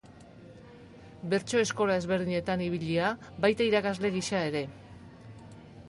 [1.33, 3.13] Bertso eskola ezberdinetan ibilia,
[3.47, 4.69] baita irakasle gisa ere.